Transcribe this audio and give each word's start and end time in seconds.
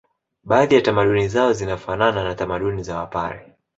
Baadhi 0.43 0.75
ya 0.75 0.81
tamaduni 0.81 1.27
zao 1.27 1.53
zinafanana 1.53 2.23
na 2.23 2.35
tamaduni 2.35 2.83
za 2.83 2.97
wapare 2.97 3.55